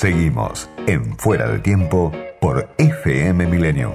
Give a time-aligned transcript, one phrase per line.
[0.00, 2.10] Seguimos en Fuera de Tiempo
[2.40, 3.92] por FM Millennium.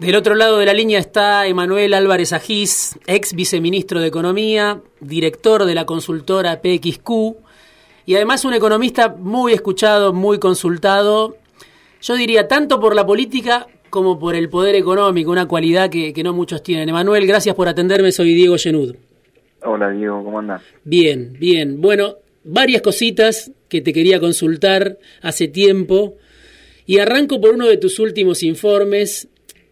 [0.00, 5.66] Del otro lado de la línea está Emanuel Álvarez Agís, ex viceministro de Economía, director
[5.66, 7.10] de la consultora PXQ
[8.06, 11.36] y además un economista muy escuchado, muy consultado,
[12.00, 16.32] yo diría tanto por la política como por el poder económico, una cualidad que, no
[16.32, 16.88] muchos tienen.
[16.88, 18.96] Emanuel, gracias por atenderme, soy Diego Genud.
[19.62, 20.62] Hola Diego, ¿cómo andás?
[20.84, 21.80] Bien, bien.
[21.80, 26.16] Bueno, varias cositas que te quería consultar hace tiempo
[26.86, 29.28] y arranco por uno de tus últimos informes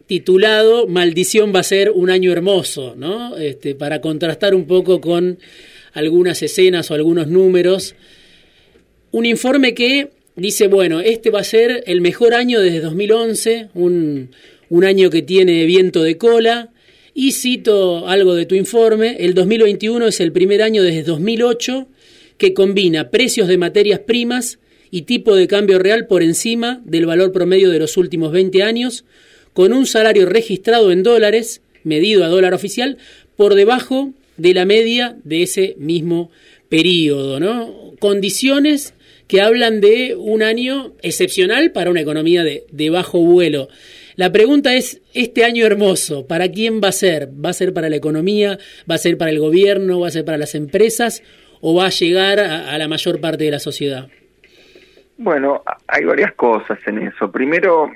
[0.07, 3.37] titulado Maldición va a ser un año hermoso, ¿no?
[3.37, 5.39] Este, para contrastar un poco con
[5.93, 7.95] algunas escenas o algunos números.
[9.13, 14.31] Un informe que dice, bueno, este va a ser el mejor año desde 2011, un,
[14.69, 16.74] un año que tiene viento de cola.
[17.15, 21.87] Y cito algo de tu informe, el 2021 es el primer año desde 2008
[22.39, 24.59] que combina precios de materias primas
[24.91, 29.05] y tipo de cambio real por encima del valor promedio de los últimos 20 años,
[29.53, 32.99] con un salario registrado en dólares, medido a dólar oficial,
[33.37, 36.33] por debajo de la media de ese mismo
[36.69, 37.95] periodo, ¿no?
[38.01, 38.95] Condiciones
[39.29, 43.69] que hablan de un año excepcional para una economía de, de bajo vuelo.
[44.17, 47.29] La pregunta es, este año hermoso, ¿para quién va a ser?
[47.45, 48.59] ¿Va a ser para la economía?
[48.89, 50.01] ¿Va a ser para el gobierno?
[50.01, 51.23] ¿Va a ser para las empresas?
[51.61, 54.09] ¿O va a llegar a la mayor parte de la sociedad?
[55.17, 57.31] Bueno, hay varias cosas en eso.
[57.31, 57.91] Primero,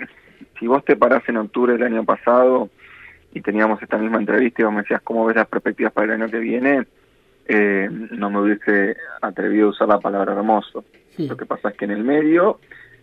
[0.58, 2.70] si vos te parás en octubre del año pasado
[3.34, 6.22] y teníamos esta misma entrevista y vos me decías cómo ves las perspectivas para el
[6.22, 6.86] año que viene,
[7.47, 10.84] eh, no me hubiese atrevido a usar la palabra hermoso.
[11.16, 12.60] Lo que pasa es que en el medio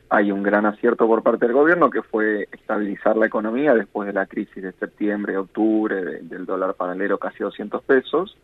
[0.09, 4.14] hay un gran acierto por parte del gobierno que fue estabilizar la economía después de
[4.14, 8.38] la crisis de septiembre, octubre, del dólar paralelo casi 200 pesos.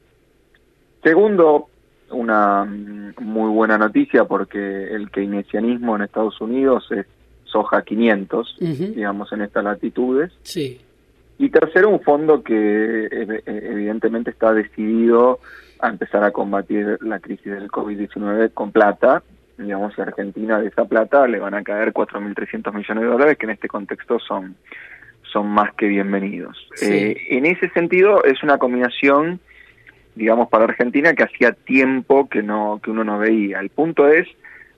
[1.04, 1.68] Segundo,
[2.10, 7.06] una mm, muy buena noticia porque el keynesianismo en Estados Unidos es
[7.44, 10.32] soja 500, digamos, en estas latitudes.
[10.42, 10.80] Sí.
[11.38, 13.08] Y tercero, un fondo que
[13.46, 15.40] evidentemente está decidido
[15.80, 19.24] a empezar a combatir la crisis del COVID-19 con plata.
[19.62, 23.46] Digamos, a Argentina de esa plata le van a caer 4.300 millones de dólares, que
[23.46, 24.56] en este contexto son,
[25.24, 26.68] son más que bienvenidos.
[26.82, 29.40] Eh, en ese sentido, es una combinación,
[30.16, 33.60] digamos, para Argentina que hacía tiempo que, no, que uno no veía.
[33.60, 34.28] El punto es,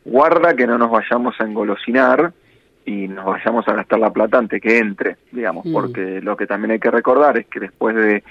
[0.05, 2.33] guarda que no nos vayamos a engolosinar
[2.85, 5.73] y nos vayamos a gastar la plata antes que entre, digamos, mm.
[5.73, 8.23] porque lo que también hay que recordar es que después de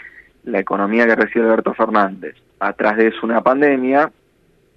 [0.44, 4.10] la economía que recibe Alberto Fernández, atrás de eso una pandemia,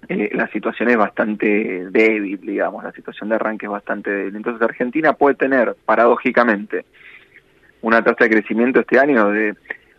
[0.08, 4.36] eh, la situación es bastante débil, digamos, la situación de arranque es bastante débil.
[4.36, 6.84] Entonces Argentina puede tener, paradójicamente,
[7.82, 9.54] una tasa de crecimiento este año de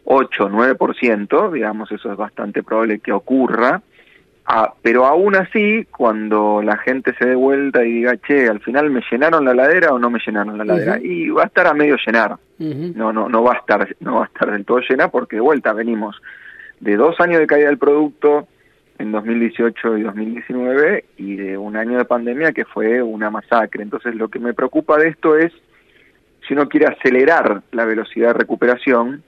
[0.06, 3.82] 8, 9%, digamos, eso es bastante probable que ocurra,
[4.50, 8.90] Ah, pero aún así, cuando la gente se dé vuelta y diga, che, al final
[8.90, 11.74] me llenaron la ladera o no me llenaron la ladera, y va a estar a
[11.74, 12.38] medio llenar.
[12.58, 15.42] No, no, no va a estar, no va a estar del todo llena porque de
[15.42, 16.16] vuelta venimos
[16.80, 18.48] de dos años de caída del producto
[19.00, 23.84] en 2018 y 2019 y de un año de pandemia que fue una masacre.
[23.84, 25.52] Entonces, lo que me preocupa de esto es
[26.48, 29.24] si uno quiere acelerar la velocidad de recuperación,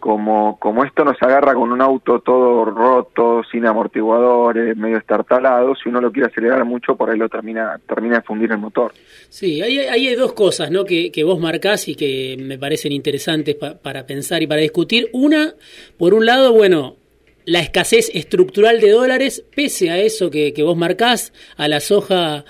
[0.00, 5.88] como, como esto nos agarra con un auto todo roto, sin amortiguadores, medio estartalado, si
[5.88, 8.92] uno lo quiere acelerar mucho, por ahí lo termina, termina de fundir el motor.
[9.28, 10.84] Sí, ahí, hay dos cosas ¿no?
[10.84, 15.08] que, que vos marcás y que me parecen interesantes para pensar y para discutir.
[15.12, 15.54] Una,
[15.96, 16.96] por un lado, bueno,
[17.44, 22.44] la escasez estructural de dólares, pese a eso que, que vos marcás, a la soja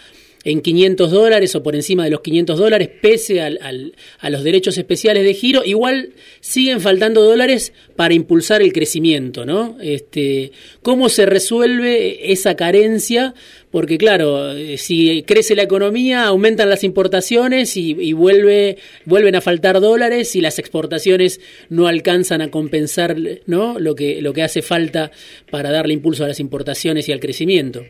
[0.44, 4.76] en 500 dólares o por encima de los 500 dólares, pese al, a los derechos
[4.78, 6.10] especiales de giro, igual
[6.40, 9.76] siguen faltando dólares para impulsar el crecimiento, ¿no?
[9.80, 13.34] Este, ¿Cómo se resuelve esa carencia?
[13.70, 18.76] Porque claro, eh, si crece la economía, aumentan las importaciones y, vuelve,
[19.06, 21.40] vuelven a faltar dólares y las exportaciones
[21.70, 23.16] no alcanzan a compensar
[23.46, 23.78] ¿no?
[23.78, 25.10] lo, que, lo que hace falta
[25.50, 27.82] para darle impulso a las importaciones y al crecimiento.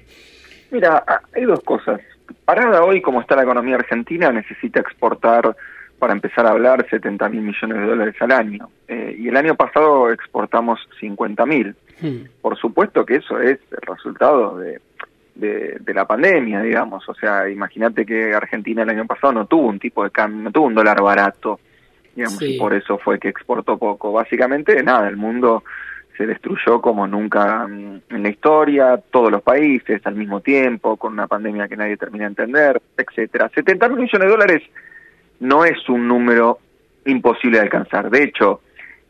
[0.70, 2.00] Mira, hay dos cosas
[2.44, 5.56] parada hoy como está la economía argentina necesita exportar
[5.99, 8.69] para empezar a hablar 70 mil millones de dólares al año.
[8.88, 11.76] Eh, y el año pasado exportamos 50 mil.
[12.00, 12.25] Hmm.
[12.40, 14.81] por supuesto que eso es el resultado de,
[15.37, 17.08] de, la pandemia digamos.
[17.08, 20.50] O sea imagínate que Argentina el año pasado no tuvo un tipo de cambio no
[20.50, 21.61] tuvo un dólar barato
[22.17, 24.12] digamos y por eso fue que exportó poco.
[24.12, 25.62] Básicamente nada el mundo
[26.16, 31.12] se destruyó como nunca mm, en la historia, todos los países al mismo tiempo, con
[31.12, 33.50] una pandemia que nadie termina de entender, etcétera.
[33.54, 34.62] 70 mil millones de dólares
[35.40, 36.58] no es un número
[37.06, 38.10] imposible de alcanzar.
[38.10, 38.60] De hecho,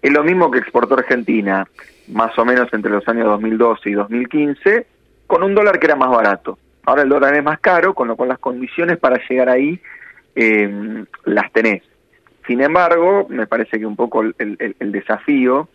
[0.01, 1.65] Es lo mismo que exportó Argentina,
[2.09, 4.87] más o menos entre los años 2012 y 2015,
[5.29, 6.59] con un dólar que era más barato.
[6.85, 9.81] Ahora el dólar es más caro, con lo cual las condiciones para llegar ahí
[10.35, 11.83] eh, las tenés.
[12.47, 15.69] Sin embargo, me parece que un poco el, el, desafío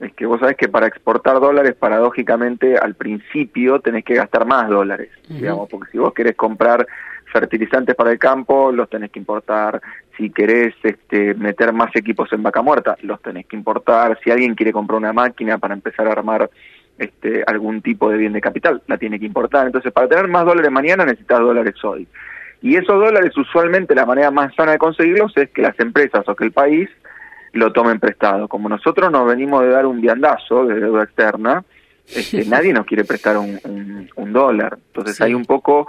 [0.00, 4.68] es que vos sabés que para exportar dólares, paradójicamente, al principio tenés que gastar más
[4.68, 6.86] dólares, digamos, porque si vos querés comprar
[7.32, 9.80] fertilizantes para el campo, los tenés que importar.
[10.16, 14.18] Si querés este, meter más equipos en vaca muerta, los tenés que importar.
[14.22, 16.48] Si alguien quiere comprar una máquina para empezar a armar
[16.96, 19.66] este, algún tipo de bien de capital, la tiene que importar.
[19.66, 22.06] Entonces, para tener más dólares mañana necesitas dólares hoy.
[22.60, 26.34] Y esos dólares, usualmente, la manera más sana de conseguirlos es que las empresas o
[26.34, 26.88] que el país
[27.52, 28.48] lo tomen prestado.
[28.48, 31.64] Como nosotros nos venimos de dar un viandazo de deuda externa,
[32.06, 34.78] este, nadie nos quiere prestar un, un, dólar.
[34.88, 35.88] Entonces hay un poco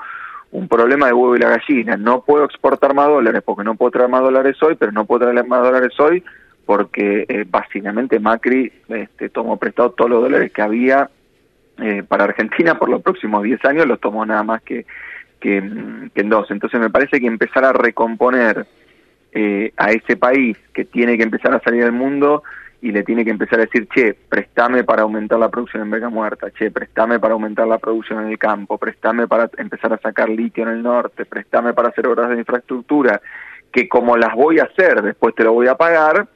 [0.52, 1.98] un problema de huevo y la gallina.
[1.98, 5.28] No puedo exportar más dólares porque no puedo traer más dólares hoy, pero no puedo
[5.28, 6.24] traer más dólares hoy
[6.66, 11.10] porque eh, básicamente Macri este, tomó prestado todos los dólares que había
[11.80, 14.86] eh, para Argentina por los próximos 10 años, los tomó nada más que,
[15.40, 15.64] que,
[16.14, 16.52] que, en dos.
[16.52, 18.68] Entonces me parece que empezar a recomponer
[19.32, 22.44] eh, a ese país que tiene que empezar a salir del mundo
[22.82, 26.10] y le tiene que empezar a decir, che, préstame para aumentar la producción en Vega
[26.10, 30.30] Muerta, che, préstame para aumentar la producción en el campo, préstame para empezar a sacar
[30.30, 33.22] litio en el norte, préstame para hacer obras de infraestructura,
[33.72, 36.28] que como las voy a hacer, después te lo voy a pagar,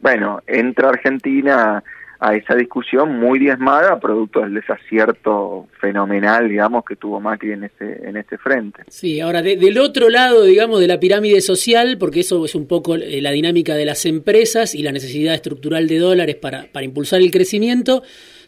[0.00, 1.82] bueno, entra Argentina
[2.20, 8.08] a esa discusión muy diezmada producto del desacierto fenomenal, digamos, que tuvo Macri en ese,
[8.08, 8.82] en ese frente.
[8.88, 12.96] Sí, ahora del otro lado, digamos, de la pirámide social, porque eso es un poco
[12.96, 17.20] eh, la dinámica de las empresas y la necesidad estructural de dólares para, para impulsar
[17.20, 18.02] el crecimiento,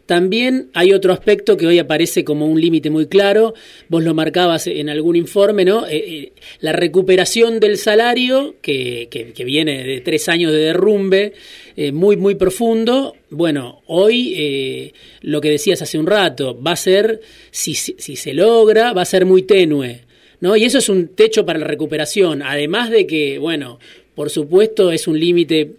[0.07, 3.55] también hay otro aspecto que hoy aparece como un límite muy claro,
[3.89, 5.87] vos lo marcabas en algún informe, ¿no?
[5.87, 11.33] Eh, eh, la recuperación del salario, que, que, viene de tres años de derrumbe
[11.77, 13.15] eh, muy, muy profundo.
[13.31, 14.93] Bueno, hoy
[15.23, 17.21] lo que decías hace un rato, va a ser,
[17.51, 20.03] si, si se logra, va a ser muy tenue.
[20.41, 20.57] ¿No?
[20.57, 23.79] Y eso es un techo para la recuperación, además de que, bueno,
[24.15, 25.73] por supuesto es un límite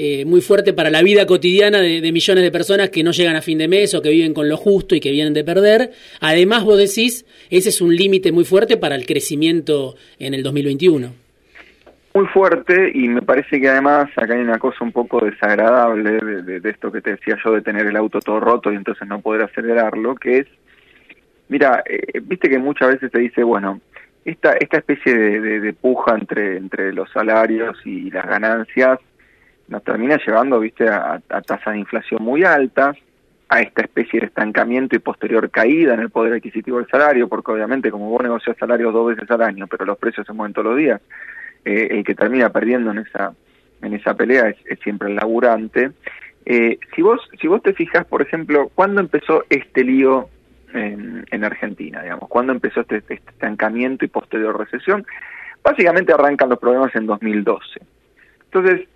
[0.00, 3.42] eh, muy fuerte para la vida cotidiana de, millones de personas que no llegan a
[3.42, 5.90] fin de mes o que viven con lo justo y que vienen de perder.
[6.20, 11.12] Además, vos decís, ese es un límite muy fuerte para el crecimiento en el 2021.
[12.14, 16.70] Muy fuerte y me parece que además acá hay una cosa un poco desagradable de,
[16.70, 19.42] esto que te decía yo de tener el auto todo roto y entonces no poder
[19.42, 20.46] acelerarlo, que es,
[21.48, 23.80] mira, eh, viste que muchas veces te dice, bueno,
[24.24, 29.00] esta, esta especie de, de, puja entre, entre los salarios y las ganancias
[29.68, 32.96] nos termina llevando, viste, a, tasas de inflación muy altas,
[33.50, 37.52] a esta especie de estancamiento y posterior caída en el poder adquisitivo del salario, porque
[37.52, 40.66] obviamente como vos negocias salarios dos veces al año, pero los precios se mueven todos
[40.66, 41.00] los días,
[41.64, 43.32] eh, el que termina perdiendo en esa
[43.80, 45.92] en esa pelea es, siempre el laburante.
[46.44, 50.28] Eh, si vos si vos te fijas, por ejemplo, ¿cuándo empezó este lío
[50.74, 52.28] en, en Argentina, digamos?
[52.28, 55.06] ¿Cuándo empezó este, este estancamiento y posterior recesión?
[55.62, 57.80] Básicamente arrancan los problemas en 2012.
[58.44, 58.88] Entonces,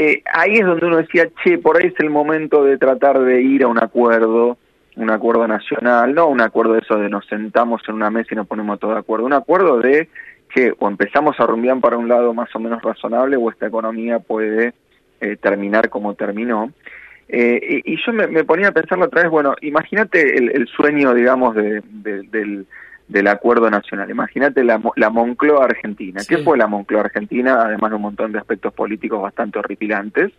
[0.00, 3.42] eh, ahí es donde uno decía, che, por ahí es el momento de tratar de
[3.42, 4.56] ir a un acuerdo,
[4.94, 8.36] un acuerdo nacional, no un acuerdo de eso de nos sentamos en una mesa y
[8.36, 10.08] nos ponemos todos de acuerdo, un acuerdo de
[10.54, 14.20] que o empezamos a rumbear para un lado más o menos razonable o esta economía
[14.20, 14.72] puede
[15.20, 16.72] eh, terminar como terminó.
[17.28, 21.82] Eh, y, yo me, ponía a pensarlo otra vez, bueno, imagínate el, sueño, digamos, de,
[21.82, 22.68] del
[23.08, 24.10] del acuerdo nacional.
[24.10, 26.20] Imagínate la, la Moncloa Argentina.
[26.28, 27.62] ¿Qué fue la Moncloa Argentina?
[27.62, 30.30] Además de un montón de aspectos políticos bastante horripilantes,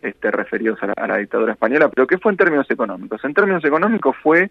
[0.00, 3.22] este, referidos a la, dictadura española, pero ¿qué fue en términos económicos?
[3.24, 4.50] En términos económicos fue,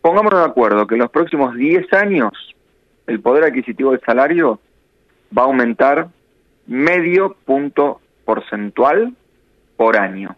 [0.00, 2.32] pongámonos de acuerdo, que en los próximos 10 años
[3.06, 4.60] el poder adquisitivo del salario
[5.36, 6.08] va a aumentar
[6.66, 9.14] medio punto porcentual
[9.76, 10.36] por año.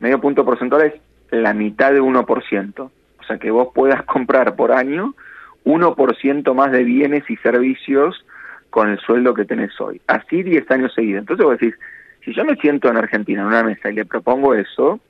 [0.00, 0.94] Medio punto porcentual es
[1.30, 2.80] la mitad de 1%.
[2.80, 5.14] O sea, que vos puedas comprar por año
[5.64, 8.24] 1% más de bienes y servicios
[8.70, 10.00] con el sueldo que tenés hoy.
[10.06, 11.20] Así 10 años seguidos.
[11.20, 11.74] Entonces vos decís,
[12.24, 15.00] si yo me siento en Argentina en una mesa y le propongo eso,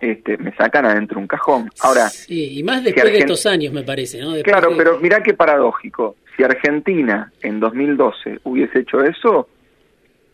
[0.00, 1.70] este, me sacan adentro un cajón.
[1.80, 4.34] Ahora, sí, y más después de estos años me parece, ¿no?
[4.42, 6.16] claro, pero mirá qué paradójico.
[6.36, 9.48] Si Argentina en 2012 hubiese hecho eso,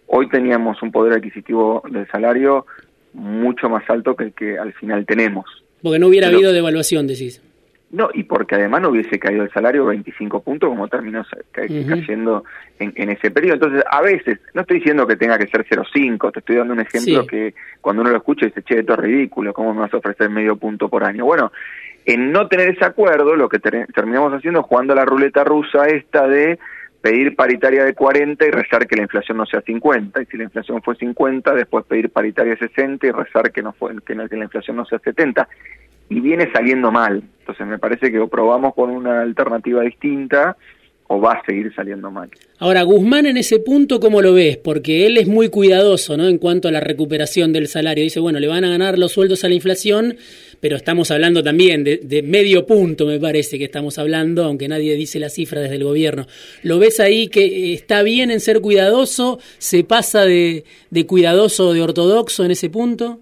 [0.06, 2.66] hoy teníamos un poder adquisitivo del salario
[3.12, 5.44] mucho más alto que el que al final tenemos.
[5.82, 7.42] Porque no hubiera habido devaluación, decís.
[7.92, 12.42] No, y porque además no hubiese caído el salario 25 puntos como terminó cayendo
[12.78, 13.54] en, ese periodo.
[13.54, 16.80] Entonces, a veces, no estoy diciendo que tenga que ser 0,5, te estoy dando un
[16.80, 19.98] ejemplo que cuando uno lo escucha dice, che, esto es ridículo, ¿cómo me vas a
[19.98, 21.26] ofrecer medio punto por año?
[21.26, 21.52] Bueno,
[22.06, 26.26] en no tener ese acuerdo, lo que terminamos haciendo es jugando la ruleta rusa esta
[26.26, 26.58] de
[27.02, 30.44] pedir paritaria de 40 y rezar que la inflación no sea 50, y si la
[30.44, 34.24] inflación fue 50, después pedir paritaria de 60 y rezar que no fue que, la
[34.24, 35.46] inflación no sea 70.
[36.08, 37.22] Y viene saliendo mal.
[37.40, 40.56] Entonces me parece que o probamos con una alternativa distinta
[41.12, 42.30] o va a seguir saliendo mal.
[42.58, 44.56] Ahora, Guzmán en ese punto, ¿cómo lo ves?
[44.56, 46.26] Porque él es muy cuidadoso, ¿no?
[46.26, 48.02] En cuanto a la recuperación del salario.
[48.02, 50.16] Dice, bueno, le van a ganar los sueldos a la inflación,
[50.60, 55.18] pero estamos hablando también de, medio punto, me parece que estamos hablando, aunque nadie dice
[55.18, 56.26] la cifra desde el gobierno.
[56.62, 59.38] ¿Lo ves ahí que está bien en ser cuidadoso?
[59.58, 63.20] ¿Se pasa de, de cuidadoso de ortodoxo en ese punto?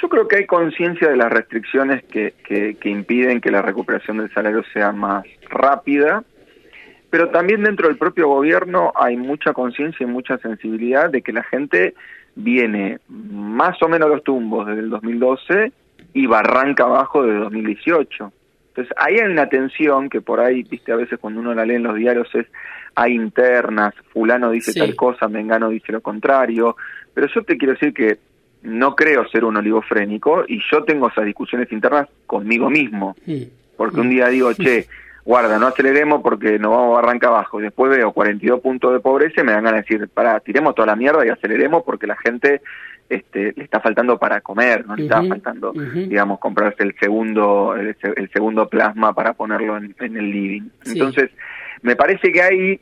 [0.00, 4.18] Yo creo que hay conciencia de las restricciones que, que, que impiden que la recuperación
[4.18, 6.22] del salario sea más rápida
[7.10, 11.42] pero también dentro del propio gobierno hay mucha conciencia y mucha sensibilidad de que la
[11.42, 11.94] gente
[12.34, 15.72] viene más o menos los tumbos desde el 2012
[16.12, 18.32] y barranca abajo desde 2018.
[18.68, 21.76] Entonces, ahí hay una tensión que por ahí, viste, a veces cuando uno la lee
[21.76, 22.46] en los diarios es,
[22.94, 26.76] hay internas, fulano dice tal cosa, mengano dice lo contrario,
[27.14, 28.18] pero yo te quiero decir que
[28.68, 33.16] no creo ser un oligofrénico y yo tengo esas discusiones internas conmigo mismo,
[33.76, 34.86] porque un día digo, che,
[35.24, 37.60] guarda, no aceleremos porque nos vamos a arrancar abajo.
[37.60, 40.74] Y después veo 42 puntos de pobreza y me dan ganas de decir, para, tiremos
[40.74, 42.62] toda la mierda y aceleremos porque la gente
[43.08, 47.96] este, le está faltando para comer, no le está faltando, digamos, comprarse el segundo, el,
[48.32, 50.68] segundo plasma para ponerlo en, el living.
[50.84, 51.30] Entonces,
[51.82, 52.80] me parece que hay,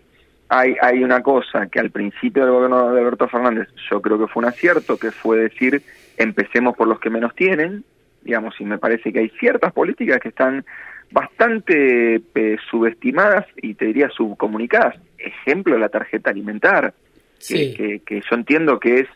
[0.48, 4.28] hay, hay una cosa que al principio del gobierno de Alberto Fernández yo creo que
[4.28, 5.82] fue un acierto, que fue decir,
[6.16, 7.84] empecemos por los que menos tienen,
[8.22, 10.64] digamos, y me parece que hay ciertas políticas que están
[11.10, 14.96] bastante eh, subestimadas y te diría subcomunicadas.
[15.18, 16.94] Ejemplo, la tarjeta alimentar,
[17.48, 19.08] que, que, yo entiendo que es,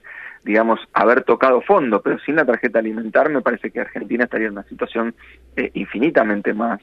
[0.44, 4.52] digamos, haber tocado fondo, pero sin la tarjeta alimentar me parece que Argentina estaría en
[4.52, 5.14] una situación
[5.56, 6.80] eh, infinitamente más,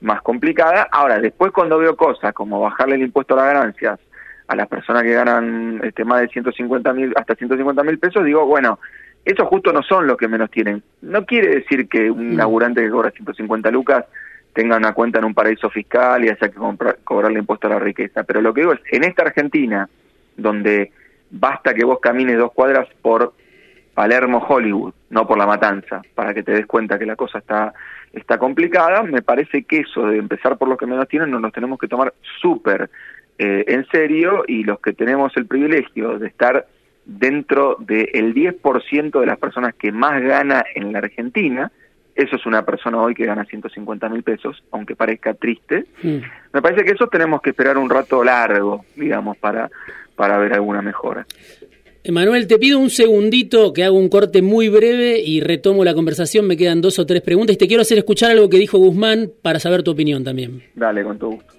[0.00, 0.88] más complicada.
[0.90, 4.00] Ahora, después cuando veo cosas como bajarle el impuesto a las ganancias
[4.48, 8.46] a las personas que ganan este, más de 150 mil, hasta 150 mil pesos, digo,
[8.46, 8.78] bueno,
[9.24, 10.82] esos justo no son los que menos tienen.
[11.02, 12.36] No quiere decir que un mm.
[12.36, 14.04] laburante que cobra 150 lucas
[14.52, 17.78] tenga una cuenta en un paraíso fiscal y haya que comprar, cobrarle impuesto a la
[17.78, 18.22] riqueza.
[18.22, 19.88] Pero lo que digo es, en esta Argentina,
[20.36, 20.92] donde
[21.30, 23.34] basta que vos camines dos cuadras por
[23.94, 27.74] Palermo, Hollywood, no por la matanza, para que te des cuenta que la cosa está,
[28.12, 31.52] está complicada, me parece que eso de empezar por los que menos tienen, nos los
[31.52, 32.90] tenemos que tomar súper
[33.38, 36.66] eh, en serio y los que tenemos el privilegio de estar
[37.04, 41.70] dentro del 10% de las personas que más gana en la Argentina,
[42.16, 45.84] eso es una persona hoy que gana 150 mil pesos, aunque parezca triste.
[46.02, 49.70] Me parece que eso tenemos que esperar un rato largo, digamos, para,
[50.16, 51.26] para ver alguna mejora.
[52.08, 56.46] Emanuel, te pido un segundito que hago un corte muy breve y retomo la conversación.
[56.46, 59.32] Me quedan dos o tres preguntas y te quiero hacer escuchar algo que dijo Guzmán
[59.42, 60.62] para saber tu opinión también.
[60.76, 61.52] Dale, con todo gusto.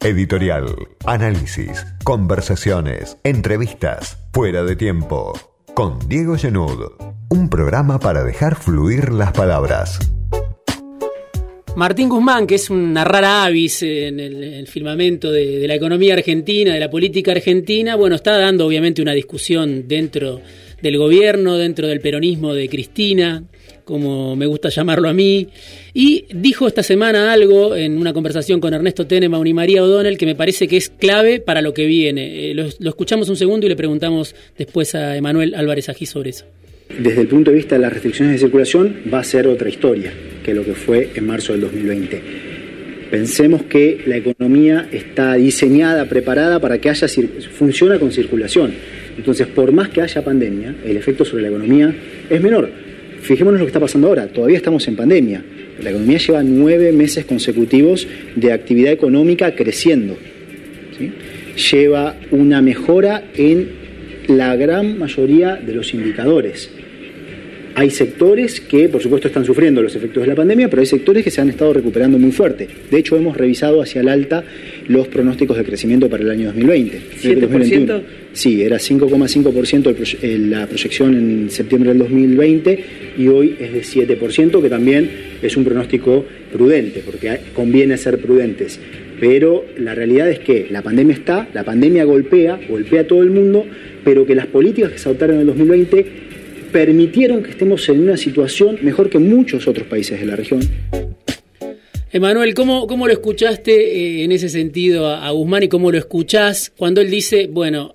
[0.00, 0.66] Editorial,
[1.06, 5.49] análisis, conversaciones, entrevistas, fuera de tiempo.
[5.80, 6.92] Con Diego Genud,
[7.30, 9.98] un programa para dejar fluir las palabras.
[11.74, 16.80] Martín Guzmán, que es una rara avis en el, firmamento de, la economía argentina, de
[16.80, 20.42] la política argentina, bueno, está dando obviamente una discusión dentro
[20.82, 23.42] del gobierno, dentro del peronismo de Cristina,
[23.90, 25.48] como me gusta llamarlo a mí,
[25.92, 30.26] y dijo esta semana algo en una conversación con Ernesto Tenema y María O'Donnell que
[30.26, 32.50] me parece que es clave para lo que viene.
[32.50, 36.44] Eh, lo, escuchamos un segundo y le preguntamos después a Emanuel Álvarez Ají sobre eso.
[36.98, 40.12] Desde el punto de vista de las restricciones de circulación va a ser otra historia
[40.44, 42.22] que lo que fue en marzo del 2020.
[43.10, 47.08] Pensemos que la economía está diseñada, preparada para que haya
[47.52, 48.72] funciona con circulación.
[49.16, 51.92] Entonces, por más que haya pandemia, el efecto sobre la economía
[52.28, 52.70] es menor
[53.20, 55.44] Fijémonos lo que está pasando ahora, todavía estamos en pandemia.
[55.82, 60.16] La economía lleva nueve meses consecutivos de actividad económica creciendo.
[61.70, 63.68] Lleva una mejora en
[64.28, 66.70] la gran mayoría de los indicadores.
[67.74, 71.22] Hay sectores que, por supuesto, están sufriendo los efectos de la pandemia, pero hay sectores
[71.22, 72.68] que se han estado recuperando muy fuerte.
[72.90, 74.44] De hecho, hemos revisado hacia el alta
[74.88, 77.00] los pronósticos de crecimiento para el año 2020.
[77.22, 78.02] ¿7%?
[78.32, 82.84] Sí, era 5,5% eh, la proyección en septiembre del 2020
[83.18, 85.10] y hoy es de 7%, que también
[85.42, 88.80] es un pronóstico prudente, porque conviene ser prudentes.
[89.20, 93.30] Pero la realidad es que la pandemia está, la pandemia golpea, golpea a todo el
[93.30, 93.66] mundo,
[94.02, 96.29] pero que las políticas que se adoptaron en el 2020
[96.72, 100.60] permitieron que estemos en una situación mejor que muchos otros países de la región.
[102.12, 106.72] Emanuel, ¿cómo, ¿cómo, lo escuchaste eh, en ese sentido a, Guzmán y cómo lo escuchás
[106.76, 107.92] cuando él dice, bueno,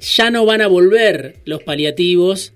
[0.00, 2.52] ya no van a volver los paliativos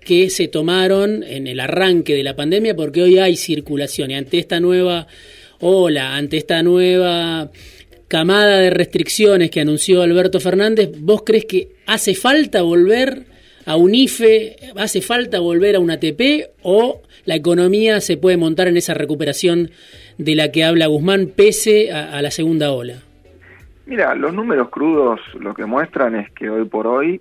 [0.00, 4.38] que se tomaron en el arranque de la pandemia porque hoy hay circulación y ante
[4.38, 5.06] esta nueva
[5.60, 7.52] ola, ante esta nueva
[8.08, 13.31] camada de restricciones que anunció Alberto Fernández, ¿vos crees que hace falta volver
[13.66, 18.68] a un IFE, hace falta volver a un ATP o la economía se puede montar
[18.68, 19.70] en esa recuperación
[20.18, 22.94] de la que habla Guzmán pese a, la segunda ola?
[23.86, 27.20] Mira, los números crudos lo que muestran es que hoy por hoy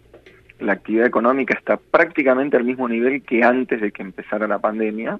[0.59, 5.19] la actividad económica está prácticamente al mismo nivel que antes de que empezara la pandemia.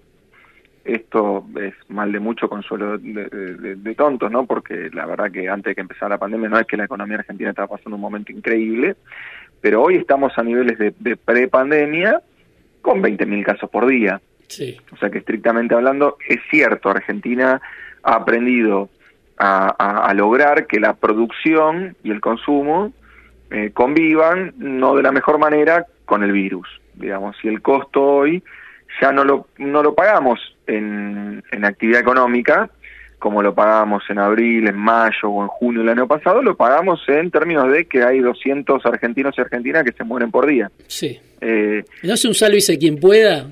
[0.83, 4.47] Esto es mal de mucho consuelo de, tontos, ¿no?
[4.47, 7.17] Porque la verdad que antes de que empezara la pandemia no es que la economía
[7.17, 8.95] argentina estaba pasando un momento increíble,
[9.61, 12.21] pero hoy estamos a niveles de, de pre-pandemia
[12.81, 14.19] con 20.000 casos por día.
[14.47, 14.77] Sí.
[14.91, 17.61] O sea que estrictamente hablando, es cierto, Argentina
[18.03, 18.89] ha aprendido
[19.37, 22.93] a, lograr que la producción y el consumo
[23.49, 26.67] eh, convivan no de la mejor manera con el virus.
[26.93, 28.43] Digamos, si el costo hoy
[29.01, 32.69] ya no lo, no lo pagamos en, en actividad económica,
[33.21, 36.99] como lo pagamos en abril, en mayo o en junio del año pasado, lo pagamos
[37.07, 40.71] en términos de que hay 200 argentinos y argentinas que se mueren por día.
[40.87, 41.19] Sí.
[41.39, 43.47] Eh, ¿No es un sálvese quien pueda?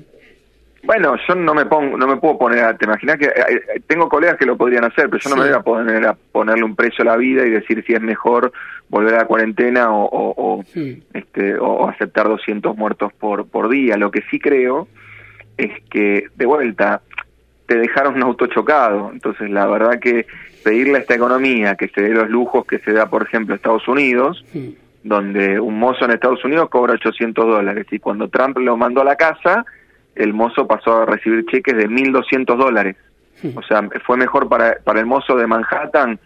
[0.82, 3.32] Bueno, yo no me pongo, no me puedo poner a, te imaginas que eh,
[3.76, 6.14] eh, tengo colegas que lo podrían hacer, pero yo no me voy a poner a
[6.14, 8.52] ponerle un precio a la vida y decir si es mejor
[8.88, 10.64] volver a la cuarentena o, o,
[11.14, 13.96] este, o aceptar 200 muertos por, por día.
[13.96, 14.88] Lo que sí creo
[15.56, 17.02] es que, de vuelta,
[17.70, 19.10] te dejaron un auto chocado.
[19.12, 20.26] Entonces, la verdad que
[20.64, 23.86] pedirle a esta economía que se dé los lujos que se da, por ejemplo, Estados
[23.86, 24.44] Unidos,
[25.04, 29.04] donde un mozo en Estados Unidos cobra 800 dólares y cuando Trump lo mandó a
[29.04, 29.64] la casa,
[30.16, 32.96] el mozo pasó a recibir cheques de 1.200 dólares.
[33.54, 36.18] O sea, fue mejor para, para el mozo de Manhattan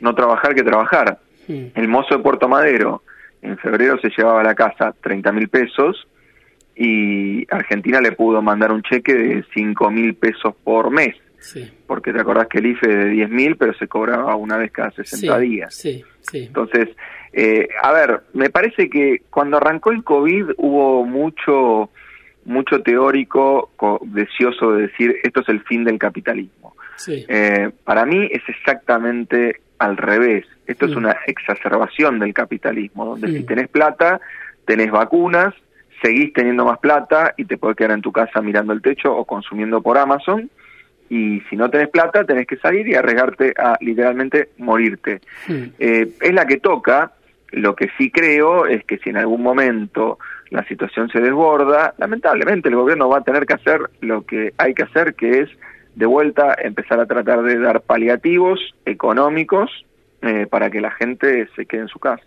[0.00, 1.18] no trabajar que trabajar.
[1.48, 3.02] El mozo de Puerto Madero
[3.42, 6.06] en febrero se llevaba a la casa 30 mil pesos
[6.76, 11.16] y Argentina le pudo mandar un cheque de 5 mil pesos por mes.
[11.86, 14.92] Porque te acordás que el IFE de 10 mil, pero se cobraba una vez cada
[14.92, 15.84] 60 días.
[16.32, 16.88] Entonces,
[17.32, 21.90] eh, a ver, me parece que cuando arrancó el COVID hubo mucho
[22.44, 23.70] mucho teórico
[24.02, 26.74] deseoso de decir esto es el fin del capitalismo.
[27.08, 30.46] Eh, para mí es exactamente al revés.
[30.66, 30.98] Esto es mm.
[30.98, 34.20] una exacerbación del capitalismo, donde si tenés plata,
[34.64, 35.54] tenés vacunas,
[36.02, 39.24] seguís teniendo más plata y te puedes quedar en tu casa mirando el techo o
[39.24, 40.50] consumiendo por Amazon.
[41.08, 45.20] Y si no tenés plata, tenés que salir y arriesgarte a literalmente morirte.
[45.78, 47.12] Eh, es la que toca.
[47.50, 52.70] Lo que sí creo es que si en algún momento la situación se desborda, lamentablemente
[52.70, 55.50] el gobierno va a tener que hacer lo que hay que hacer, que es
[55.94, 59.70] de vuelta empezar a tratar de dar paliativos económicos
[60.22, 62.24] eh, para que la gente se quede en su casa.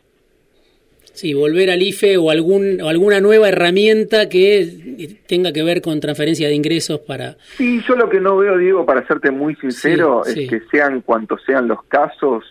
[1.15, 5.99] Sí, volver al IFE o, algún, o alguna nueva herramienta que tenga que ver con
[5.99, 7.37] transferencia de ingresos para...
[7.57, 11.41] Sí, yo lo que no veo, Diego, para serte muy sincero, es que sean cuantos
[11.45, 12.43] sean los casos,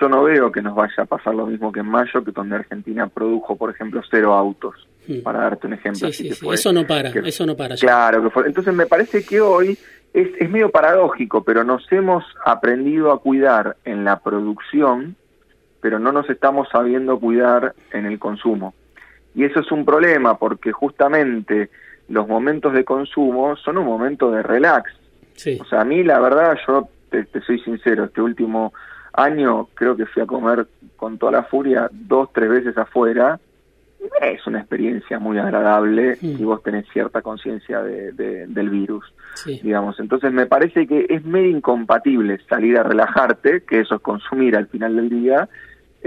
[0.00, 2.54] yo no veo que nos vaya a pasar lo mismo que en mayo, que donde
[2.54, 4.74] Argentina produjo, por ejemplo, cero autos.
[5.08, 5.20] Hmm.
[5.22, 6.10] para darte un ejemplo.
[6.10, 7.76] Sí, sí, eso no para, eso no para.
[7.76, 9.78] Claro, que fue, entonces me parece que hoy
[10.12, 15.14] es, es medio paradójico, pero nos hemos aprendido a cuidar en la producción,
[15.86, 18.74] pero no nos estamos sabiendo cuidar en el consumo.
[19.36, 21.70] Y eso es un problema porque justamente
[22.08, 24.92] los momentos de consumo son un momento de relax.
[25.60, 28.74] O sea, a mí la verdad, yo te, te soy sincero, este último
[29.12, 33.38] año creo que fui a comer con toda la furia dos, tres veces afuera
[34.20, 38.12] es una experiencia muy agradable si vos tenés cierta conciencia de,
[38.46, 39.04] del virus,
[39.62, 39.98] digamos.
[40.00, 44.66] Entonces me parece que es medio incompatible salir a relajarte, que eso es consumir al
[44.68, 45.48] final del día,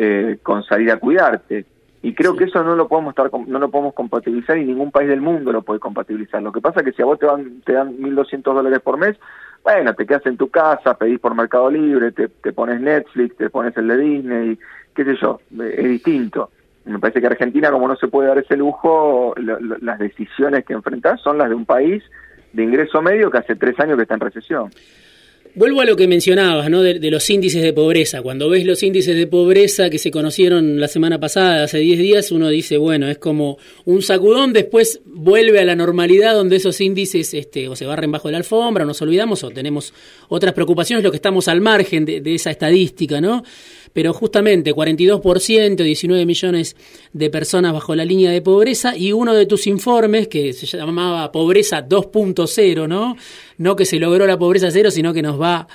[0.01, 1.65] eh, con salir a cuidarte.
[2.01, 5.09] Y creo que eso no lo podemos estar no lo podemos compatibilizar y ningún país
[5.09, 6.41] del mundo lo puede compatibilizar.
[6.41, 8.97] Lo que pasa es que si a vos te, van, te dan 1.200 dólares por
[8.97, 9.17] mes,
[9.63, 13.49] bueno, te quedas en tu casa, pedís por Mercado Libre, te, te pones Netflix, te
[13.49, 14.59] pones el de Disney,
[14.95, 16.49] qué sé yo, es distinto
[16.89, 21.19] me parece que Argentina, como no se puede dar ese lujo, las decisiones que enfrentar
[21.19, 22.03] son las de un país
[22.53, 24.69] de ingreso medio que hace tres años que está en recesión.
[25.55, 26.83] Vuelvo a lo que mencionabas, ¿no?
[26.83, 28.21] De, los índices de pobreza.
[28.21, 32.31] Cuando ves los índices de pobreza que se conocieron la semana pasada, hace 10 días,
[32.31, 37.33] uno dice, bueno, es como un sacudón, después vuelve a la normalidad donde esos índices
[37.33, 39.91] este, o se barren bajo la alfombra, o nos olvidamos, o tenemos
[40.29, 43.43] otras preocupaciones, lo que estamos al margen de, de esa estadística, ¿no?
[43.93, 46.75] pero justamente 42%, 19 millones
[47.13, 51.31] de personas bajo la línea de pobreza y uno de tus informes que se llamaba
[51.31, 53.15] Pobreza 2.0, ¿no?
[53.59, 55.67] No que se logró la pobreza cero, sino que nos va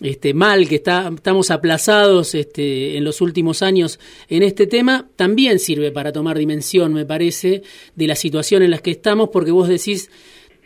[0.00, 5.58] este, mal, que está, estamos aplazados este, en los últimos años en este tema, también
[5.58, 7.62] sirve para tomar dimensión, me parece,
[7.94, 10.10] de la situación en la que estamos, porque vos decís,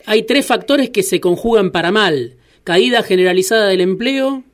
[0.06, 2.36] hay tres factores que se conjugan para mal.
[2.64, 4.44] Caída generalizada del empleo,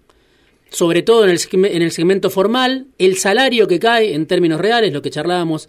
[0.70, 4.92] sobre todo en el, en el segmento formal, el salario que cae en términos reales,
[4.92, 5.68] lo que charlábamos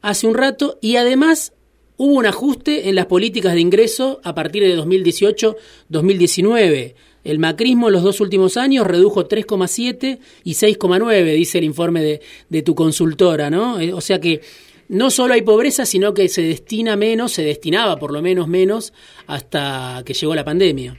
[0.00, 1.52] hace un rato, y además
[1.98, 6.94] hubo un ajuste en las políticas de ingreso a partir de 2018-2019.
[7.24, 12.22] El macrismo en los dos últimos años redujo 3,7 y 6,9, dice el informe de,
[12.48, 13.78] de, tu consultora, ¿no?
[13.80, 14.40] Eh, o sea que
[14.88, 18.94] no solo hay pobreza, sino que se destina menos, se destinaba por lo menos menos
[19.26, 20.96] hasta que llegó la pandemia.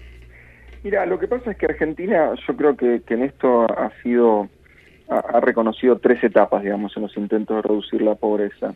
[0.84, 4.48] Mira, lo que pasa es que Argentina, yo creo que, en esto ha sido,
[5.10, 8.74] ha, reconocido tres etapas, digamos, en los intentos de reducir la pobreza.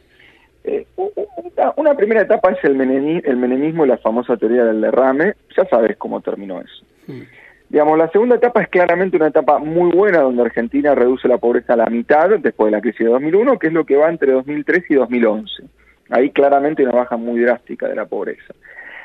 [0.63, 4.81] Eh, una, una, primera etapa es el, meneni, el menemismo y la famosa teoría del
[4.81, 6.85] derrame, ya sabes cómo terminó eso.
[7.07, 7.21] Mm.
[7.69, 11.73] Digamos, la segunda etapa es claramente una etapa muy buena donde Argentina reduce la pobreza
[11.73, 14.31] a la mitad después de la crisis de 2001, que es lo que va entre
[14.31, 15.63] 2003 y 2011.
[16.11, 18.53] Ahí claramente una baja muy drástica de la pobreza.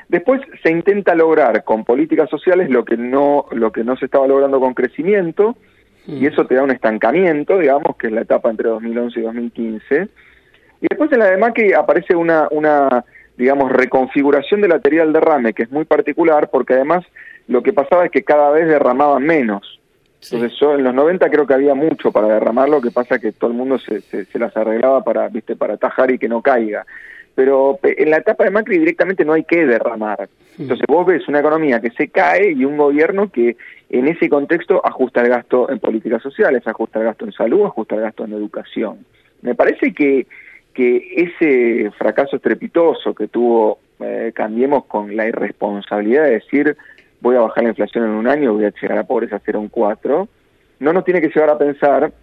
[0.07, 4.27] Después se intenta lograr con políticas sociales lo que no lo que no se estaba
[4.27, 5.55] logrando con crecimiento
[6.07, 10.07] y eso te da un estancamiento, digamos, que es la etapa entre 2011 y 2015.
[10.81, 13.03] Y después en la de Macri aparece una una
[13.37, 17.05] digamos reconfiguración de la teoría del derrame que es muy particular porque además
[17.47, 19.79] lo que pasaba es que cada vez derramaban menos.
[20.21, 23.31] Entonces yo en los 90 creo que había mucho para derramar, lo que pasa que
[23.31, 26.41] todo el mundo se, se, se, las arreglaba para, viste, para atajar y que no
[26.41, 26.85] caiga.
[27.35, 30.27] Pero en la etapa de Macri directamente no hay que derramar.
[30.57, 33.55] Entonces vos ves una economía que se cae y un gobierno que
[33.89, 37.95] en ese contexto ajusta el gasto en políticas sociales, ajusta el gasto en salud, ajusta
[37.95, 39.05] el gasto en educación.
[39.41, 40.27] Me parece que,
[40.79, 46.77] que ese fracaso estrepitoso que tuvo eh, Cambiemos con la irresponsabilidad de decir
[47.19, 49.57] voy a bajar la inflación en un año, voy a llegar a pobreza a ser
[49.57, 50.29] un 4,
[50.79, 52.13] no nos tiene que llevar a pensar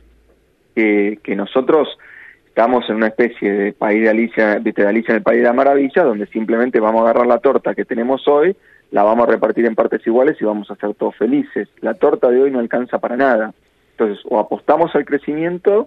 [0.75, 1.99] que, que nosotros
[2.47, 5.53] estamos en una especie de país de Alicia, de Alicia en el país de la
[5.53, 8.57] maravilla, donde simplemente vamos a agarrar la torta que tenemos hoy,
[8.91, 11.69] la vamos a repartir en partes iguales y vamos a ser todos felices.
[11.83, 13.53] La torta de hoy no alcanza para nada.
[13.91, 15.87] Entonces, o apostamos al crecimiento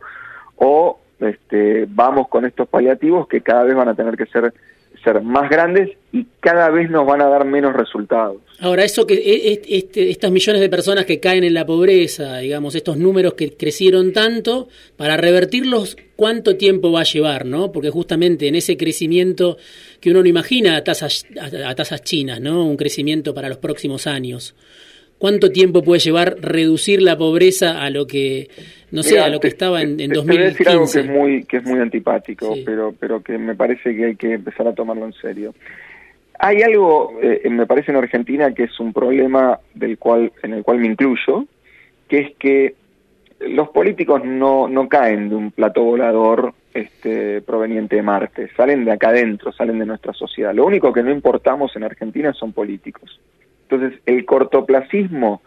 [0.56, 4.54] o este, vamos con estos paliativos que cada vez van a tener que ser
[5.04, 8.38] ser más grandes y cada vez nos van a dar menos resultados.
[8.60, 12.38] Ahora, eso que e, e, este, estas millones de personas que caen en la pobreza,
[12.38, 17.72] digamos, estos números que crecieron tanto, para revertirlos, ¿cuánto tiempo va a llevar, no?
[17.72, 19.58] Porque justamente en ese crecimiento
[20.02, 22.66] que uno no imagina a tasas, a tasas chinas, ¿no?
[22.66, 24.56] Un crecimiento para los próximos años.
[25.20, 28.48] ¿Cuánto tiempo puede llevar reducir la pobreza a lo que,
[28.90, 30.24] no sé, Mira, a lo que estaba en, en 2015?
[30.24, 32.64] Te voy a decir algo que es muy, que es muy antipático, sí.
[32.66, 35.54] pero, pero que me parece que hay que empezar a tomarlo en serio.
[36.40, 40.64] Hay algo, eh, me parece en Argentina, que es un problema del cual, en el
[40.64, 41.46] cual me incluyo,
[42.08, 42.76] que es que
[43.42, 48.92] los políticos no, no caen de un plato volador este, proveniente de Marte, salen de
[48.92, 50.54] acá adentro, salen de nuestra sociedad.
[50.54, 53.20] Lo único que no importamos en Argentina son políticos.
[53.70, 55.42] Entonces, el cortoplacismo,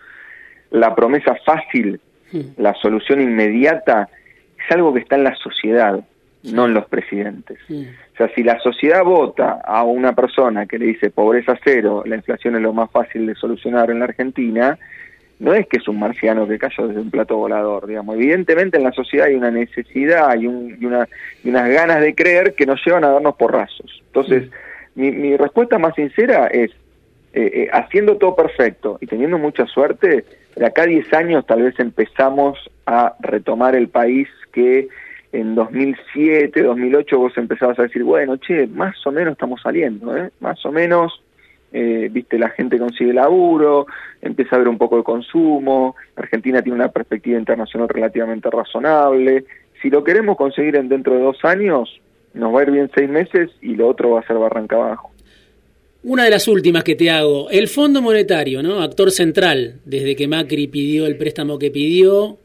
[0.70, 2.00] la promesa fácil,
[2.56, 4.08] la solución inmediata,
[4.56, 6.00] es algo que está en la sociedad,
[6.44, 7.58] no en los presidentes.
[7.68, 12.16] O sea, si la sociedad vota a una persona que le dice pobreza cero, la
[12.16, 14.78] inflación es lo más fácil de solucionar en la Argentina,
[15.40, 18.14] no es que es un marciano que cayó desde un plato volador, digamos.
[18.14, 21.08] Evidentemente en la sociedad hay una necesidad y, un, y, una,
[21.42, 24.02] y unas ganas de creer que nos llevan a darnos porrazos.
[24.06, 24.48] Entonces,
[24.94, 26.70] mi, mi respuesta más sincera es,
[27.32, 31.62] eh, eh, haciendo todo perfecto y teniendo mucha suerte, de acá a 10 años tal
[31.62, 34.88] vez empezamos a retomar el país que
[35.32, 40.30] en 2007, 2008 vos empezabas a decir, bueno, che, más o menos estamos saliendo, ¿eh?
[40.40, 41.22] más o menos,
[41.72, 43.86] viste, la gente consigue laburo,
[44.20, 49.46] empieza a haber un poco de consumo, Argentina tiene una perspectiva internacional relativamente razonable,
[49.80, 52.00] si lo queremos conseguir en dentro de dos años,
[52.34, 55.11] nos va a ir bien seis meses y lo otro va a ser barranca abajo.
[56.04, 58.82] Una de las últimas que te hago, el Fondo Monetario, ¿no?
[58.82, 62.38] Actor central, desde que Macri pidió el préstamo que pidió,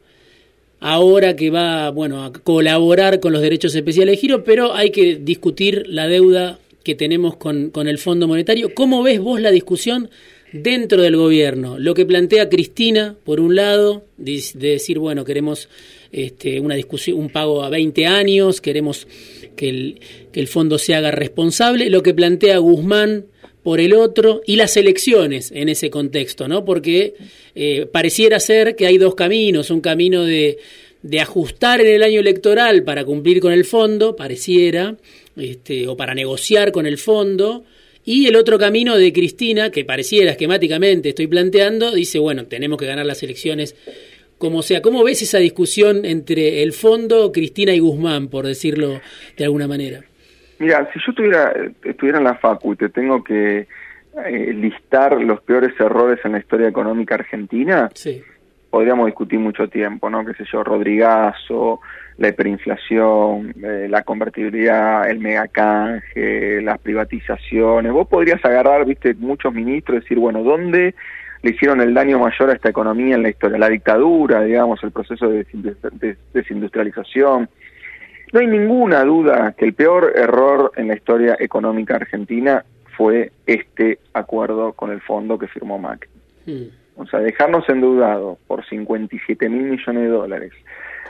[0.78, 5.16] ahora que va, bueno, a colaborar con los derechos especiales de giro, pero hay que
[5.16, 8.74] discutir la deuda que tenemos con, con el Fondo Monetario.
[8.74, 10.08] ¿Cómo ves vos la discusión
[10.52, 11.80] dentro del gobierno?
[11.80, 15.68] Lo que plantea Cristina, por un lado, de, de decir, bueno, queremos
[16.12, 19.08] este, una discusión, un pago a 20 años, queremos
[19.56, 20.00] que el,
[20.32, 21.90] que el fondo se haga responsable.
[21.90, 23.26] Lo que plantea Guzmán,
[23.68, 26.64] por el otro y las elecciones en ese contexto, ¿no?
[26.64, 27.16] Porque
[27.54, 30.56] eh, pareciera ser que hay dos caminos, un camino de,
[31.02, 34.96] de, ajustar en el año electoral para cumplir con el fondo, pareciera,
[35.36, 37.66] este, o para negociar con el fondo,
[38.06, 42.86] Y el otro camino de Cristina, que pareciera esquemáticamente estoy planteando, dice, bueno, tenemos que
[42.86, 43.76] ganar las elecciones
[44.38, 44.80] como sea.
[44.80, 49.02] ¿Cómo ves esa discusión entre el fondo, Cristina y Guzmán, por decirlo
[49.36, 50.06] de alguna manera?
[50.58, 51.52] Mira, si yo estuviera,
[51.84, 53.66] estuviera en la facu y te tengo que
[54.26, 58.22] eh, listar los peores errores en la historia económica argentina, Sí.
[58.70, 60.24] podríamos discutir mucho tiempo, ¿no?
[60.24, 61.80] Qué sé yo, Rodrigazo,
[62.18, 67.92] la hiperinflación, eh, la convertibilidad, el megacanje, las privatizaciones.
[67.92, 70.94] Vos podrías agarrar, viste, muchos ministros y decir, bueno, ¿dónde
[71.42, 73.56] le hicieron el daño mayor a esta economía en la historia?
[73.58, 75.46] La dictadura, digamos, el proceso de
[76.34, 77.48] desindustrialización.
[78.32, 82.64] No hay ninguna duda que el peor error en la historia económica argentina
[82.96, 86.10] fue este acuerdo con el fondo que firmó Macri.
[86.46, 86.64] Mm.
[86.96, 90.52] O sea, dejarnos endeudados por 57 mil millones de dólares,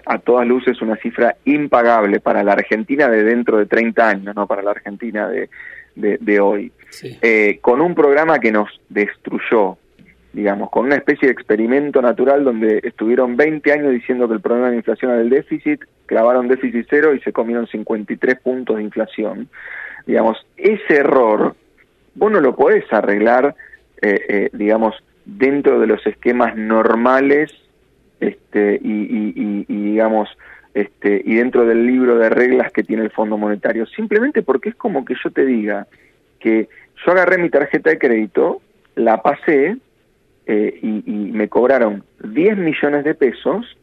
[0.04, 4.46] a todas luces una cifra impagable para la Argentina de dentro de 30 años, no
[4.46, 5.48] para la Argentina de,
[5.96, 7.18] de, de hoy, Sí.
[7.22, 9.76] eh, con un programa que nos destruyó,
[10.38, 14.66] digamos, con una especie de experimento natural donde estuvieron 20 años diciendo que el problema
[14.66, 18.84] de la inflación era el déficit, clavaron déficit cero y se comieron 53 puntos de
[18.84, 19.48] inflación.
[20.06, 21.56] Digamos, ese error
[22.14, 23.56] vos no lo podés arreglar,
[24.00, 27.52] eh, eh, digamos, dentro de los esquemas normales
[28.20, 30.28] este, y, y- digamos,
[30.72, 34.76] este, y dentro del libro de reglas que tiene el Fondo Monetario, simplemente porque es
[34.76, 35.88] como que yo te diga
[36.38, 36.68] que
[37.04, 38.62] yo agarré mi tarjeta de crédito,
[38.94, 39.78] la pasé
[40.48, 43.76] eh, y, y me cobraron 10 millones de pesos,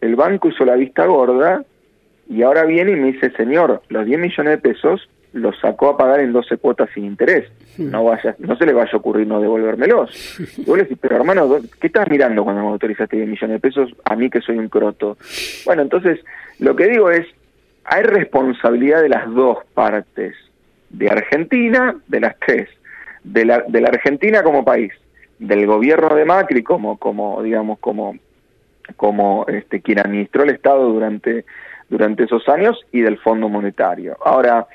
[0.00, 1.64] el banco hizo la vista gorda
[2.28, 5.96] y ahora viene y me dice, señor, los 10 millones de pesos los sacó a
[5.96, 7.50] pagar en 12 cuotas sin interés.
[7.78, 10.38] No vaya, no se le vaya a ocurrir no devolvérmelos.
[10.58, 13.54] Y vos le decís, pero hermano, ¿dó- ¿qué estás mirando cuando me autorizaste 10 millones
[13.56, 15.16] de pesos a mí que soy un croto?
[15.64, 16.20] Bueno, entonces,
[16.58, 17.26] lo que digo es,
[17.84, 20.34] hay responsabilidad de las dos partes,
[20.90, 22.68] de Argentina, de las tres,
[23.24, 24.92] de la, de la Argentina como país,
[25.42, 28.16] del gobierno de Macri como, como digamos, como,
[28.96, 31.44] como este, quien administró el Estado durante,
[31.88, 34.16] durante esos años y del Fondo Monetario.
[34.24, 34.66] Ahora,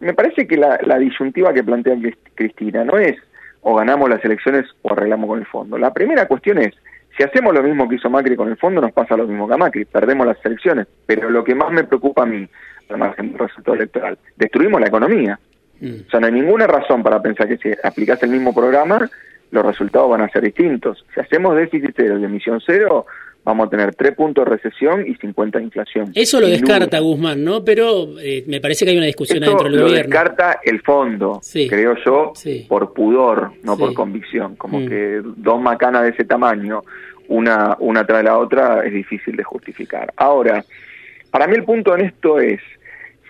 [0.00, 3.16] me parece que la, la disyuntiva que plantea Cris- Cristina no es
[3.62, 5.78] o ganamos las elecciones o arreglamos con el fondo.
[5.78, 6.74] La primera cuestión es,
[7.16, 9.54] si hacemos lo mismo que hizo Macri con el fondo, nos pasa lo mismo que
[9.54, 10.86] a Macri, perdemos las elecciones.
[11.06, 12.46] Pero lo que más me preocupa a mí,
[12.90, 15.38] al margen del resultado electoral, destruimos la economía.
[15.80, 15.94] Mm.
[16.06, 19.08] O sea, no hay ninguna razón para pensar que si aplicas el mismo programa,
[19.54, 21.04] los resultados van a ser distintos.
[21.14, 23.06] Si hacemos déficit cero y emisión cero,
[23.44, 26.10] vamos a tener 3 puntos de recesión y 50 de inflación.
[26.14, 26.98] Eso lo descarta.
[26.98, 27.62] Guzmán, ¿no?
[27.62, 30.08] Pero eh, me parece que hay una discusión Esto dentro del lo gobierno.
[30.10, 31.68] descarta el fondo, Sí.
[31.68, 32.64] creo yo, Sí.
[32.68, 33.80] por pudor, no Sí.
[33.80, 34.56] por convicción.
[34.56, 34.88] Como Mm.
[34.88, 36.82] que dos macanas de ese tamaño,
[37.28, 40.12] una, una tras la otra, es difícil de justificar.
[40.16, 40.64] Ahora,
[41.30, 42.60] para mí el punto en esto es,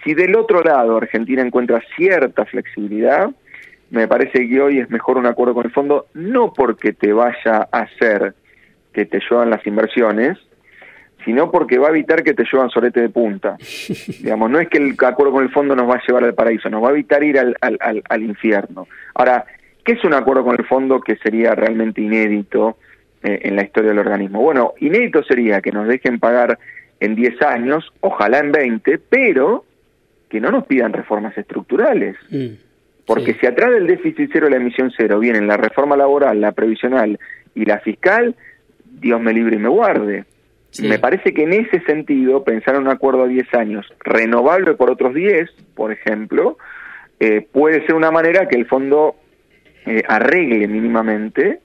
[0.05, 3.31] si del otro lado Argentina encuentra cierta flexibilidad,
[3.95, 7.69] me parece que hoy es mejor un acuerdo con el fondo, no porque te vaya
[7.71, 8.35] a hacer
[8.93, 10.39] que te llevan las inversiones,
[11.25, 13.57] sino porque va a evitar que te llevan solete de punta.
[14.21, 16.69] Digamos, no es que el acuerdo con el fondo nos va a llevar al paraíso,
[16.69, 18.89] nos va a evitar ir al, al, al, al infierno.
[19.15, 19.45] Ahora,
[19.85, 22.79] ¿qué es un acuerdo con el fondo que sería realmente inédito
[23.23, 24.43] eh, en la historia del organismo?
[24.43, 26.59] Bueno, inédito sería que nos dejen pagar
[27.01, 29.65] en 10 años, ojalá en 20, pero
[30.29, 32.17] que no nos pidan reformas estructurales.
[32.31, 32.63] Mm.
[33.07, 33.38] Porque Sí.
[33.40, 37.19] si atrás del déficit cero y la emisión cero vienen la reforma laboral, la previsional
[37.55, 38.35] y la fiscal,
[38.85, 40.25] Dios me libre y me guarde.
[40.71, 40.88] Sí.
[40.88, 44.90] Me parece que en ese sentido, pensar en un acuerdo a 10 años, renovable por
[44.90, 46.59] otros 10, por ejemplo,
[47.21, 49.14] eh, puede ser una manera que el fondo
[49.87, 51.61] eh, arregle mínimamente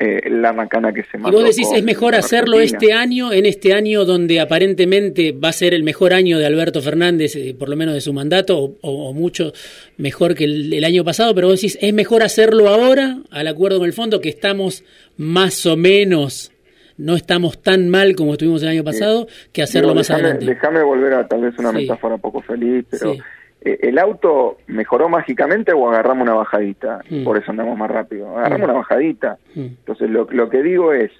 [0.00, 2.78] eh, la macana que se Y vos decís, es mejor hacerlo Argentina.
[2.78, 6.80] este año, en este año donde aparentemente va a ser el mejor año de Alberto
[6.80, 9.52] Fernández, eh, por lo menos de su mandato, o, mucho
[9.98, 13.78] mejor que el, el año pasado, pero vos decís, es mejor hacerlo ahora, al acuerdo
[13.78, 14.84] con el fondo, que estamos
[15.18, 16.50] más o menos,
[16.96, 20.46] no estamos tan mal como estuvimos el año pasado, que hacerlo Digo, más adelante.
[20.46, 21.76] Déjame volver a tal vez una Sí.
[21.76, 23.20] metáfora poco feliz, pero Sí.
[23.62, 27.00] Eh, ¿el auto mejoró mágicamente o agarramos una bajadita?
[27.10, 27.24] Mm.
[27.24, 28.36] Por eso andamos más rápido.
[28.36, 28.70] Agarramos Mm.
[28.70, 29.38] una bajadita.
[29.54, 29.60] Mm.
[29.60, 31.10] Entonces lo, lo que digo es,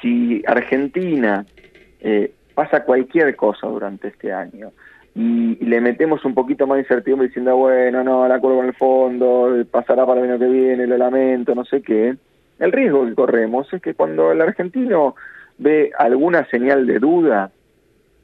[0.00, 1.46] si Argentina
[2.00, 4.72] eh, pasa cualquier cosa durante este año
[5.14, 8.66] y, y le metemos un poquito más de incertidumbre diciendo, bueno, no, el acuerdo con
[8.66, 12.16] el fondo, pasará para el año que viene, lo lamento, no sé qué,
[12.58, 15.14] el riesgo que corremos es que cuando el argentino
[15.58, 17.50] ve alguna señal de duda,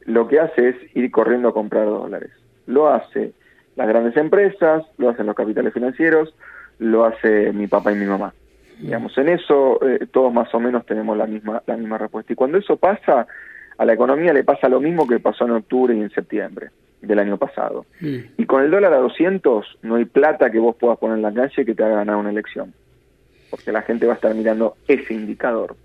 [0.06, 2.30] lo que hace es ir corriendo a comprar dólares.
[2.66, 3.32] Lo hace
[3.78, 6.34] las grandes empresas, lo hacen los capitales financieros,
[6.80, 8.34] lo hace mi papá y mi mamá.
[8.80, 12.32] Digamos, en eso eh, todos más o menos tenemos la misma, la misma respuesta.
[12.32, 13.28] Y cuando eso pasa,
[13.78, 16.70] a la economía le pasa lo mismo que pasó en octubre y en septiembre.
[17.00, 17.86] del año pasado.
[18.00, 18.16] Mm.
[18.36, 21.32] Y con el dólar a 200 no hay plata que vos puedas poner en la
[21.32, 22.74] calle que te haga ganar una elección.
[23.52, 25.76] Porque la gente va a estar mirando ese indicador.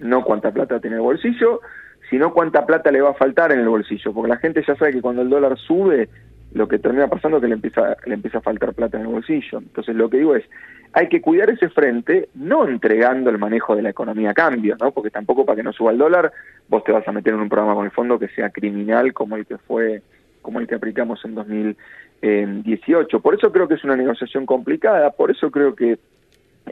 [0.00, 1.60] No cuánta plata tiene el bolsillo,
[2.08, 4.14] sino cuánta plata le va a faltar en el bolsillo.
[4.14, 6.08] Porque la gente ya sabe que cuando el dólar sube,
[6.54, 9.12] lo que termina pasando es que le empieza, le empieza a faltar plata en el
[9.12, 9.58] bolsillo.
[9.58, 10.44] Entonces lo que digo es,
[10.92, 14.92] hay que cuidar ese frente, no entregando el manejo de la economía a cambio, ¿no?
[14.92, 16.32] Porque tampoco para que no suba el dólar,
[16.68, 19.36] vos te vas a meter en un programa con el fondo que sea criminal como
[19.36, 20.02] el que fue,
[20.42, 23.20] como el que aplicamos en 2018.
[23.20, 25.98] Por eso creo que es una negociación complicada, por eso creo que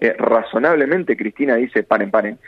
[0.01, 2.39] eh, razonablemente Cristina dice, paren, paren,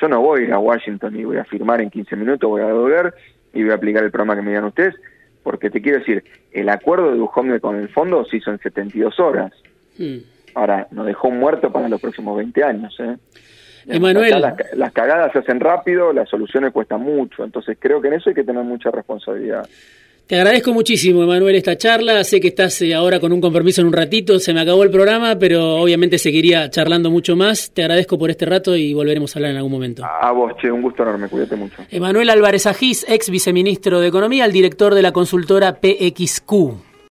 [0.00, 3.14] yo no voy a Washington y voy a firmar en 15 minutos, voy a volver
[3.52, 4.94] y voy a aplicar el programa que me digan ustedes,
[5.46, 9.20] porque te quiero decir, el acuerdo de Dujovne con el fondo se hizo en 72
[9.20, 9.52] horas.
[9.96, 10.16] Hmm.
[10.56, 12.96] Ahora, nos dejó muerto para los próximos 20 años.
[12.98, 13.16] ¿eh?
[13.86, 14.42] Emanuel.
[14.72, 18.34] Las, cagadas se hacen rápido, las soluciones cuestan mucho, entonces creo que en eso hay
[18.34, 19.68] que tener mucha responsabilidad.
[20.26, 22.24] Te agradezco muchísimo, Emanuel, esta charla.
[22.24, 24.40] Sé que estás eh, ahora con un compromiso en un ratito.
[24.40, 27.70] Se me acabó el programa, pero obviamente seguiría charlando mucho más.
[27.70, 30.02] Te agradezco por este rato y volveremos a hablar en algún momento.
[30.04, 31.28] A vos, che, un gusto enorme.
[31.28, 31.76] Cuídate mucho.
[31.92, 36.95] Emanuel Álvarez Agís, ex viceministro de Economía, el director de la consultora PXQ.